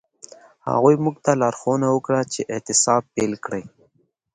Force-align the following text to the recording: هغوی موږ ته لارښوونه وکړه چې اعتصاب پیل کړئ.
هغوی 0.69 0.95
موږ 1.03 1.15
ته 1.25 1.31
لارښوونه 1.41 1.87
وکړه 1.91 2.21
چې 2.33 2.41
اعتصاب 2.53 3.03
پیل 3.15 3.33
کړئ. 3.45 3.63